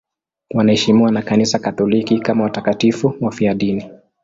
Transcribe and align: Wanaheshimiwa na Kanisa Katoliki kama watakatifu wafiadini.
Wanaheshimiwa 0.53 1.11
na 1.11 1.21
Kanisa 1.21 1.59
Katoliki 1.59 2.19
kama 2.19 2.43
watakatifu 2.43 3.13
wafiadini. 3.21 3.89